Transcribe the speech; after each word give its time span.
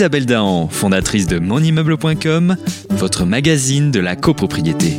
Isabelle 0.00 0.24
Dahan, 0.24 0.68
fondatrice 0.68 1.26
de 1.26 1.38
monimmeuble.com, 1.38 2.56
votre 2.88 3.26
magazine 3.26 3.90
de 3.90 4.00
la 4.00 4.16
copropriété. 4.16 4.94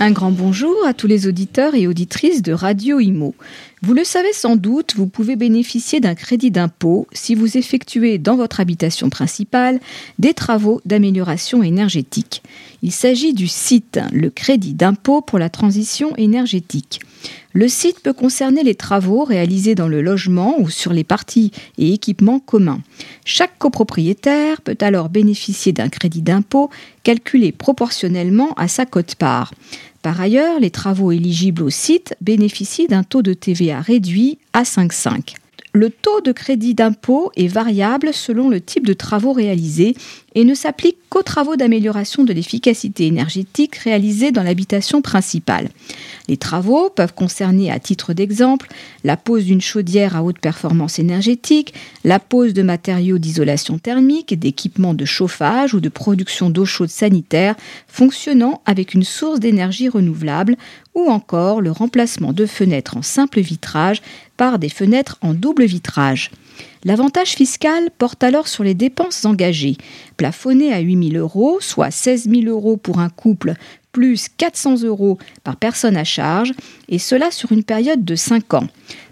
Un 0.00 0.10
grand 0.10 0.30
bonjour 0.30 0.74
à 0.86 0.94
tous 0.94 1.06
les 1.06 1.26
auditeurs 1.26 1.74
et 1.74 1.86
auditrices 1.86 2.40
de 2.40 2.54
Radio 2.54 2.98
Imo. 2.98 3.34
Vous 3.82 3.94
le 3.94 4.04
savez 4.04 4.34
sans 4.34 4.56
doute, 4.56 4.94
vous 4.94 5.06
pouvez 5.06 5.36
bénéficier 5.36 6.00
d'un 6.00 6.14
crédit 6.14 6.50
d'impôt 6.50 7.06
si 7.12 7.34
vous 7.34 7.56
effectuez 7.56 8.18
dans 8.18 8.36
votre 8.36 8.60
habitation 8.60 9.08
principale 9.08 9.80
des 10.18 10.34
travaux 10.34 10.82
d'amélioration 10.84 11.62
énergétique. 11.62 12.42
Il 12.82 12.92
s'agit 12.92 13.32
du 13.32 13.48
site, 13.48 13.98
le 14.12 14.28
crédit 14.28 14.74
d'impôt 14.74 15.22
pour 15.22 15.38
la 15.38 15.48
transition 15.48 16.14
énergétique. 16.16 17.00
Le 17.54 17.68
site 17.68 18.00
peut 18.00 18.12
concerner 18.12 18.62
les 18.62 18.74
travaux 18.74 19.24
réalisés 19.24 19.74
dans 19.74 19.88
le 19.88 20.02
logement 20.02 20.60
ou 20.60 20.68
sur 20.68 20.92
les 20.92 21.02
parties 21.02 21.50
et 21.78 21.94
équipements 21.94 22.38
communs. 22.38 22.82
Chaque 23.24 23.58
copropriétaire 23.58 24.60
peut 24.60 24.78
alors 24.82 25.08
bénéficier 25.08 25.72
d'un 25.72 25.88
crédit 25.88 26.22
d'impôt 26.22 26.68
calculé 27.02 27.50
proportionnellement 27.50 28.52
à 28.58 28.68
sa 28.68 28.84
cote-part. 28.84 29.52
Par 30.02 30.20
ailleurs, 30.20 30.60
les 30.60 30.70
travaux 30.70 31.12
éligibles 31.12 31.62
au 31.62 31.70
site 31.70 32.14
bénéficient 32.20 32.86
d'un 32.86 33.02
taux 33.02 33.22
de 33.22 33.34
TVA 33.34 33.80
réduit 33.80 34.38
à 34.52 34.62
5,5. 34.62 35.34
Le 35.72 35.90
taux 35.90 36.20
de 36.20 36.32
crédit 36.32 36.74
d'impôt 36.74 37.30
est 37.36 37.46
variable 37.46 38.12
selon 38.12 38.48
le 38.48 38.60
type 38.60 38.86
de 38.86 38.92
travaux 38.92 39.32
réalisés 39.32 39.94
et 40.34 40.44
ne 40.44 40.54
s'applique 40.54 40.96
qu'aux 41.08 41.22
travaux 41.22 41.56
d'amélioration 41.56 42.22
de 42.24 42.32
l'efficacité 42.32 43.06
énergétique 43.06 43.76
réalisés 43.76 44.30
dans 44.30 44.42
l'habitation 44.42 45.02
principale. 45.02 45.70
Les 46.28 46.36
travaux 46.36 46.88
peuvent 46.90 47.14
concerner, 47.14 47.70
à 47.70 47.80
titre 47.80 48.12
d'exemple, 48.12 48.68
la 49.02 49.16
pose 49.16 49.44
d'une 49.44 49.60
chaudière 49.60 50.16
à 50.16 50.22
haute 50.22 50.38
performance 50.38 51.00
énergétique, 51.00 51.74
la 52.04 52.20
pose 52.20 52.54
de 52.54 52.62
matériaux 52.62 53.18
d'isolation 53.18 53.78
thermique, 53.78 54.38
d'équipements 54.38 54.94
de 54.94 55.04
chauffage 55.04 55.74
ou 55.74 55.80
de 55.80 55.88
production 55.88 56.50
d'eau 56.50 56.64
chaude 56.64 56.90
sanitaire 56.90 57.56
fonctionnant 57.88 58.62
avec 58.66 58.94
une 58.94 59.04
source 59.04 59.40
d'énergie 59.40 59.88
renouvelable 59.88 60.56
ou 60.94 61.10
encore 61.10 61.60
le 61.60 61.72
remplacement 61.72 62.32
de 62.32 62.46
fenêtres 62.46 62.96
en 62.96 63.02
simple 63.02 63.40
vitrage 63.40 64.02
par 64.36 64.58
des 64.58 64.68
fenêtres 64.68 65.18
en 65.22 65.34
double 65.34 65.64
vitrage. 65.64 66.30
L'avantage 66.84 67.30
fiscal 67.32 67.90
porte 67.98 68.24
alors 68.24 68.48
sur 68.48 68.64
les 68.64 68.74
dépenses 68.74 69.26
engagées, 69.26 69.76
plafonnées 70.16 70.72
à 70.72 70.78
8 70.80 71.10
000 71.10 71.22
euros, 71.22 71.58
soit 71.60 71.90
16 71.90 72.28
000 72.30 72.42
euros 72.46 72.78
pour 72.78 73.00
un 73.00 73.10
couple, 73.10 73.54
plus 73.92 74.28
400 74.36 74.84
euros 74.84 75.18
par 75.44 75.56
personne 75.56 75.96
à 75.96 76.04
charge, 76.04 76.52
et 76.88 76.98
cela 76.98 77.30
sur 77.30 77.52
une 77.52 77.64
période 77.64 78.04
de 78.04 78.14
5 78.14 78.54
ans. 78.54 78.66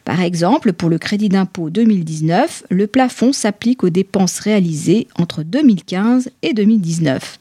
Par 0.04 0.22
exemple, 0.22 0.72
pour 0.72 0.88
le 0.88 0.96
crédit 0.96 1.28
d'impôt 1.28 1.68
2019, 1.68 2.64
le 2.70 2.86
plafond 2.86 3.34
s'applique 3.34 3.84
aux 3.84 3.90
dépenses 3.90 4.38
réalisées 4.38 5.06
entre 5.18 5.42
2015 5.42 6.30
et 6.40 6.54
2019. 6.54 7.38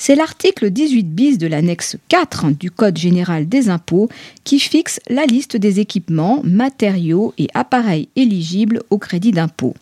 C'est 0.00 0.14
l'article 0.14 0.70
18 0.70 1.02
bis 1.12 1.38
de 1.38 1.48
l'annexe 1.48 1.96
4 2.08 2.52
du 2.52 2.70
Code 2.70 2.96
général 2.96 3.48
des 3.48 3.68
impôts 3.68 4.08
qui 4.44 4.60
fixe 4.60 5.00
la 5.10 5.26
liste 5.26 5.56
des 5.56 5.80
équipements, 5.80 6.40
matériaux 6.44 7.34
et 7.36 7.48
appareils 7.52 8.08
éligibles 8.14 8.80
au 8.90 8.98
crédit 8.98 9.32
d'impôt, 9.32 9.74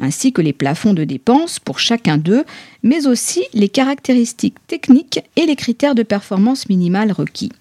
ainsi 0.00 0.32
que 0.32 0.42
les 0.42 0.52
plafonds 0.52 0.92
de 0.92 1.04
dépenses 1.04 1.60
pour 1.60 1.78
chacun 1.78 2.18
d'eux, 2.18 2.44
mais 2.82 3.06
aussi 3.06 3.44
les 3.54 3.68
caractéristiques 3.68 4.58
techniques 4.66 5.20
et 5.36 5.46
les 5.46 5.56
critères 5.56 5.94
de 5.94 6.02
performance 6.02 6.68
minimale 6.68 7.12
requis 7.12 7.52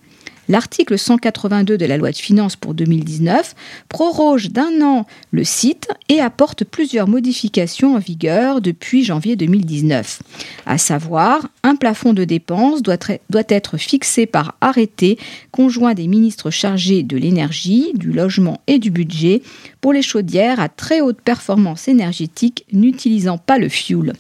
l'article 0.50 0.98
182 0.98 1.78
de 1.78 1.86
la 1.86 1.96
loi 1.96 2.12
de 2.12 2.18
finances 2.18 2.58
pour 2.58 2.74
2019 2.74 3.56
proroge 3.88 4.50
d'un 4.50 4.82
an 4.82 5.06
le 5.32 5.44
site 5.46 5.88
et 6.10 6.20
apporte 6.20 6.66
plusieurs 6.66 7.08
modifications 7.08 7.96
en 7.96 8.00
vigueur 8.00 8.60
depuis 8.60 9.06
janvier 9.06 9.36
2019. 9.36 10.22
À 10.66 10.78
savoir, 10.78 11.48
un 11.64 11.76
plafond 11.76 12.14
de 12.14 12.26
dépenses 12.26 12.82
doit, 12.82 12.98
doit 13.30 13.44
être 13.48 13.78
fixé 13.78 14.26
par 14.26 14.56
arrêté 14.60 15.18
conjoint 15.52 15.94
des 15.94 16.08
ministres 16.08 16.52
chargés 16.52 17.04
de 17.04 17.16
l'énergie, 17.16 17.92
du 17.94 18.12
logement 18.12 18.60
et 18.68 18.80
du 18.80 18.90
budget 18.90 19.42
pour 19.80 19.94
les 19.94 20.02
chaudières 20.02 20.60
à 20.60 20.68
très 20.68 21.00
haute 21.00 21.22
performance 21.22 21.88
énergétique 21.88 22.66
n'utilisant 22.74 23.38
pas 23.38 23.60
le 23.60 23.70
fioul. 23.70 24.14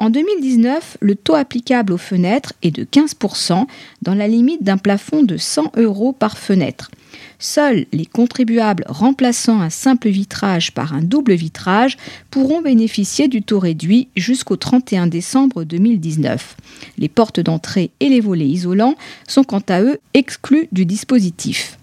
En 0.00 0.08
2019, 0.08 0.96
le 1.00 1.14
taux 1.14 1.34
applicable 1.34 1.92
aux 1.92 1.98
fenêtres 1.98 2.54
est 2.62 2.70
de 2.70 2.84
15% 2.84 3.66
dans 4.00 4.14
la 4.14 4.28
limite 4.28 4.62
d'un 4.62 4.78
plafond 4.78 5.22
de 5.22 5.36
100 5.36 5.72
euros 5.76 6.14
par 6.14 6.38
fenêtre. 6.38 6.90
Seuls 7.38 7.84
les 7.92 8.06
contribuables 8.06 8.84
remplaçant 8.88 9.60
un 9.60 9.68
simple 9.68 10.08
vitrage 10.08 10.72
par 10.72 10.94
un 10.94 11.02
double 11.02 11.34
vitrage 11.34 11.98
pourront 12.30 12.62
bénéficier 12.62 13.28
du 13.28 13.42
taux 13.42 13.58
réduit 13.58 14.08
jusqu'au 14.16 14.56
31 14.56 15.06
décembre 15.06 15.64
2019. 15.64 16.56
Les 16.96 17.10
portes 17.10 17.40
d'entrée 17.40 17.90
et 18.00 18.08
les 18.08 18.20
volets 18.20 18.48
isolants 18.48 18.94
sont 19.28 19.44
quant 19.44 19.62
à 19.68 19.82
eux 19.82 19.98
exclus 20.14 20.68
du 20.72 20.86
dispositif. 20.86 21.78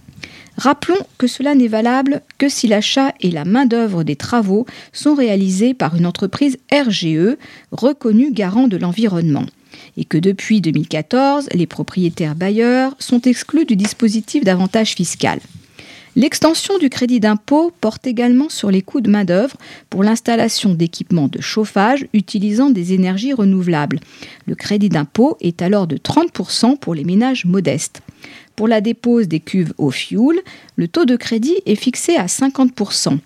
Rappelons 0.57 1.05
que 1.19 1.27
cela 1.27 1.53
n'est 1.53 1.67
valable 1.67 2.21
que 2.39 2.49
si 2.49 2.67
l'achat 2.67 3.13
et 3.21 3.29
la 3.29 3.45
main-d'œuvre 3.45 4.03
des 4.03 4.15
travaux 4.15 4.65
sont 4.91 5.13
réalisés 5.13 5.75
par 5.75 5.95
une 5.95 6.07
entreprise 6.07 6.57
RGE, 6.73 7.37
reconnue 7.71 8.31
garant 8.31 8.67
de 8.67 8.77
l'environnement, 8.77 9.45
et 9.97 10.05
que 10.05 10.17
depuis 10.17 10.59
2014, 10.59 11.49
les 11.53 11.67
propriétaires 11.67 12.35
bailleurs 12.35 12.95
sont 12.97 13.21
exclus 13.21 13.65
du 13.65 13.75
dispositif 13.75 14.43
d'avantage 14.43 14.93
fiscal. 14.93 15.39
L'extension 16.15 16.79
du 16.79 16.89
crédit 16.89 17.19
d'impôt 17.19 17.71
porte 17.79 18.07
également 18.07 18.49
sur 18.49 18.71
les 18.71 18.81
coûts 18.81 19.01
de 19.01 19.11
main-d'œuvre 19.11 19.55
pour 19.91 20.03
l'installation 20.03 20.73
d'équipements 20.73 21.27
de 21.27 21.39
chauffage 21.39 22.07
utilisant 22.13 22.71
des 22.71 22.93
énergies 22.93 23.33
renouvelables. 23.33 23.99
Le 24.47 24.55
crédit 24.55 24.89
d'impôt 24.89 25.37
est 25.41 25.61
alors 25.61 25.85
de 25.85 25.97
30% 25.97 26.79
pour 26.79 26.95
les 26.95 27.03
ménages 27.03 27.45
modestes. 27.45 28.01
Pour 28.55 28.67
la 28.67 28.81
dépose 28.81 29.27
des 29.27 29.39
cuves 29.39 29.73
au 29.77 29.91
fioul, 29.91 30.39
le 30.75 30.87
taux 30.87 31.05
de 31.05 31.15
crédit 31.15 31.55
est 31.65 31.75
fixé 31.75 32.15
à 32.15 32.25
50%. 32.25 33.19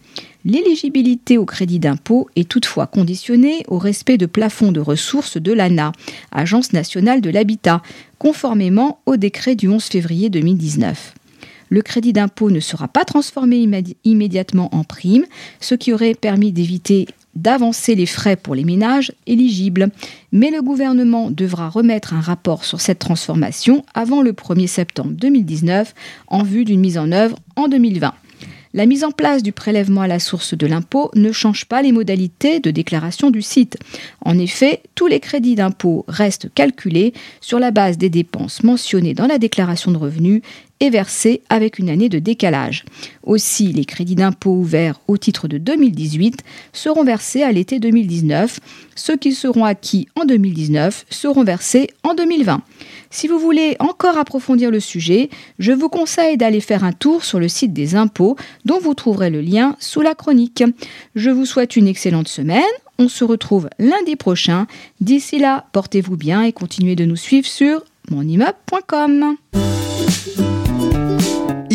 L'éligibilité 0.43 1.37
au 1.37 1.45
crédit 1.45 1.79
d'impôt 1.79 2.27
est 2.35 2.49
toutefois 2.49 2.87
conditionnée 2.87 3.63
au 3.67 3.77
respect 3.77 4.17
de 4.17 4.25
plafonds 4.25 4.71
de 4.71 4.79
ressources 4.79 5.37
de 5.37 5.53
l'ANA, 5.53 5.91
Agence 6.31 6.73
nationale 6.73 7.21
de 7.21 7.29
l'habitat, 7.29 7.81
conformément 8.17 8.99
au 9.05 9.17
décret 9.17 9.55
du 9.55 9.67
11 9.67 9.83
février 9.83 10.29
2019 10.29 11.15
le 11.71 11.81
crédit 11.81 12.13
d'impôt 12.13 12.51
ne 12.51 12.59
sera 12.59 12.87
pas 12.89 13.05
transformé 13.05 13.65
immédiatement 14.03 14.75
en 14.75 14.83
prime, 14.83 15.25
ce 15.61 15.73
qui 15.73 15.93
aurait 15.93 16.13
permis 16.13 16.51
d'éviter 16.51 17.07
d'avancer 17.35 17.95
les 17.95 18.05
frais 18.05 18.35
pour 18.35 18.55
les 18.55 18.63
ménages 18.63 19.11
éligibles. 19.27 19.89
Mais 20.31 20.51
le 20.51 20.61
gouvernement 20.61 21.31
devra 21.31 21.69
remettre 21.69 22.13
un 22.13 22.21
rapport 22.21 22.65
sur 22.65 22.81
cette 22.81 22.99
transformation 22.99 23.83
avant 23.93 24.21
le 24.21 24.33
1er 24.33 24.67
septembre 24.67 25.11
2019 25.11 25.93
en 26.27 26.43
vue 26.43 26.65
d'une 26.65 26.81
mise 26.81 26.97
en 26.97 27.11
œuvre 27.11 27.37
en 27.55 27.67
2020. 27.67 28.13
La 28.73 28.85
mise 28.85 29.03
en 29.03 29.11
place 29.11 29.43
du 29.43 29.51
prélèvement 29.51 30.01
à 30.01 30.07
la 30.07 30.19
source 30.19 30.53
de 30.57 30.65
l'impôt 30.65 31.11
ne 31.13 31.33
change 31.33 31.65
pas 31.65 31.81
les 31.81 31.91
modalités 31.91 32.61
de 32.61 32.71
déclaration 32.71 33.29
du 33.29 33.41
site. 33.41 33.77
En 34.23 34.39
effet, 34.39 34.81
tous 34.95 35.07
les 35.07 35.19
crédits 35.19 35.55
d'impôt 35.55 36.05
restent 36.07 36.53
calculés 36.53 37.13
sur 37.41 37.59
la 37.59 37.71
base 37.71 37.97
des 37.97 38.09
dépenses 38.09 38.63
mentionnées 38.63 39.13
dans 39.13 39.27
la 39.27 39.39
déclaration 39.39 39.91
de 39.91 39.97
revenus 39.97 40.41
et 40.81 40.89
versés 40.89 41.43
avec 41.49 41.79
une 41.79 41.89
année 41.89 42.09
de 42.09 42.19
décalage. 42.19 42.83
Aussi, 43.23 43.71
les 43.71 43.85
crédits 43.85 44.15
d'impôt 44.15 44.51
ouverts 44.51 44.99
au 45.07 45.15
titre 45.15 45.47
de 45.47 45.57
2018 45.57 46.41
seront 46.73 47.05
versés 47.05 47.43
à 47.43 47.51
l'été 47.51 47.79
2019. 47.79 48.59
Ceux 48.95 49.15
qui 49.15 49.33
seront 49.33 49.63
acquis 49.63 50.07
en 50.19 50.25
2019 50.25 51.05
seront 51.09 51.43
versés 51.43 51.87
en 52.03 52.15
2020. 52.15 52.61
Si 53.11 53.27
vous 53.27 53.39
voulez 53.39 53.75
encore 53.79 54.17
approfondir 54.17 54.71
le 54.71 54.79
sujet, 54.79 55.29
je 55.59 55.71
vous 55.71 55.89
conseille 55.89 56.35
d'aller 56.35 56.61
faire 56.61 56.83
un 56.83 56.93
tour 56.93 57.23
sur 57.23 57.39
le 57.39 57.47
site 57.47 57.73
des 57.73 57.95
impôts 57.95 58.35
dont 58.65 58.79
vous 58.79 58.95
trouverez 58.95 59.29
le 59.29 59.41
lien 59.41 59.75
sous 59.79 60.01
la 60.01 60.15
chronique. 60.15 60.63
Je 61.15 61.29
vous 61.29 61.45
souhaite 61.45 61.75
une 61.75 61.87
excellente 61.87 62.27
semaine. 62.27 62.63
On 62.97 63.07
se 63.07 63.23
retrouve 63.23 63.69
lundi 63.79 64.15
prochain. 64.15 64.65
D'ici 64.99 65.39
là, 65.39 65.65
portez-vous 65.73 66.17
bien 66.17 66.41
et 66.41 66.53
continuez 66.53 66.95
de 66.95 67.05
nous 67.05 67.15
suivre 67.15 67.47
sur 67.47 67.83
monimmeuble.com. 68.09 69.37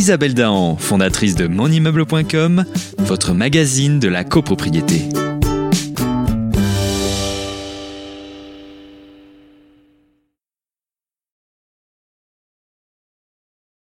Isabelle 0.07 0.35
Dahan, 0.35 0.77
fondatrice 0.77 1.35
de 1.35 1.49
monimmeuble.com, 1.49 2.65
votre 2.99 3.33
magazine 3.33 3.99
de 3.99 4.07
la 4.07 4.23
copropriété. 4.23 5.09